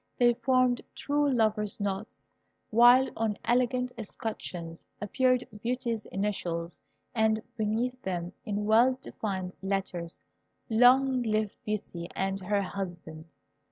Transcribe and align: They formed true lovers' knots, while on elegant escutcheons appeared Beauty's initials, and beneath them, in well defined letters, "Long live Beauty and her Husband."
They 0.17 0.33
formed 0.33 0.81
true 0.95 1.29
lovers' 1.29 1.79
knots, 1.79 2.27
while 2.71 3.07
on 3.15 3.37
elegant 3.45 3.91
escutcheons 3.99 4.87
appeared 4.99 5.47
Beauty's 5.61 6.07
initials, 6.07 6.79
and 7.13 7.39
beneath 7.55 8.01
them, 8.01 8.33
in 8.43 8.65
well 8.65 8.97
defined 8.99 9.53
letters, 9.61 10.19
"Long 10.71 11.21
live 11.21 11.55
Beauty 11.63 12.07
and 12.15 12.39
her 12.39 12.63
Husband." 12.63 13.25